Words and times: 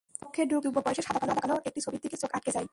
কক্ষে 0.21 0.43
ঢুকলে 0.45 0.61
তাঁর 0.61 0.63
যুবক 0.65 0.83
বয়সের 0.85 1.05
সাদাকালো 1.07 1.55
একটি 1.65 1.79
ছবির 1.81 2.01
দিকে 2.03 2.17
চোখ 2.17 2.31
আটকে 2.33 2.51
যায়। 2.51 2.67